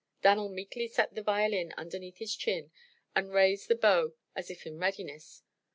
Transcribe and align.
Dan'l 0.23 0.49
meekly 0.49 0.87
set 0.87 1.13
the 1.13 1.21
violin 1.21 1.75
underneath 1.77 2.17
his 2.17 2.35
chin 2.35 2.71
and 3.15 3.31
raised 3.31 3.67
the 3.67 3.75
bow 3.75 4.13
as 4.35 4.49
if 4.49 4.65
in 4.65 4.79
readiness. 4.79 5.43